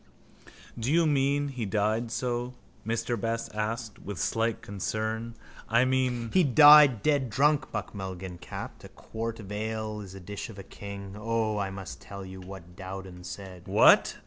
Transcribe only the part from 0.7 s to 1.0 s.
—Do